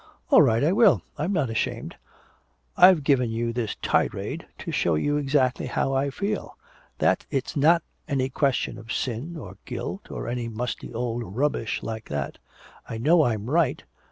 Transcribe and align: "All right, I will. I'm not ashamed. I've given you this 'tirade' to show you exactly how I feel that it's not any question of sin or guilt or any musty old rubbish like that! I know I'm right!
"All 0.31 0.41
right, 0.41 0.63
I 0.63 0.71
will. 0.71 1.03
I'm 1.15 1.31
not 1.31 1.51
ashamed. 1.51 1.95
I've 2.75 3.03
given 3.03 3.29
you 3.29 3.53
this 3.53 3.75
'tirade' 3.83 4.47
to 4.57 4.71
show 4.71 4.95
you 4.95 5.17
exactly 5.17 5.67
how 5.67 5.93
I 5.93 6.09
feel 6.09 6.57
that 6.97 7.27
it's 7.29 7.55
not 7.55 7.83
any 8.07 8.27
question 8.27 8.79
of 8.79 8.91
sin 8.91 9.37
or 9.37 9.59
guilt 9.63 10.09
or 10.09 10.27
any 10.27 10.47
musty 10.47 10.91
old 10.91 11.21
rubbish 11.35 11.83
like 11.83 12.09
that! 12.09 12.39
I 12.89 12.97
know 12.97 13.23
I'm 13.25 13.47
right! 13.47 13.83